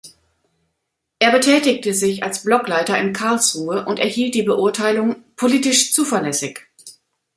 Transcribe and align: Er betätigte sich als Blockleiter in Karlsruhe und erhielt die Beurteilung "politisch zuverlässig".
Er 1.19 1.31
betätigte 1.31 1.93
sich 1.93 2.23
als 2.23 2.41
Blockleiter 2.43 2.97
in 2.97 3.13
Karlsruhe 3.13 3.85
und 3.85 3.99
erhielt 3.99 4.33
die 4.33 4.41
Beurteilung 4.41 5.23
"politisch 5.35 5.93
zuverlässig". 5.93 6.61